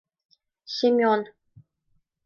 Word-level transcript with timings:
Семён... 0.75 1.21